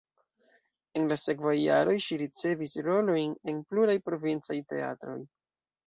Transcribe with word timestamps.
En 0.99 1.05
la 1.11 1.17
sekvaj 1.23 1.53
jaroj 1.59 1.95
ŝi 2.07 2.19
ricevis 2.23 2.75
rolojn 2.91 3.39
en 3.53 3.63
pluraj 3.71 4.01
provincaj 4.11 4.63
teatroj. 4.75 5.21